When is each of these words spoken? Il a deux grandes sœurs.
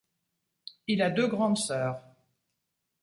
Il 0.87 1.03
a 1.03 1.11
deux 1.11 1.27
grandes 1.27 1.59
sœurs. 1.59 2.01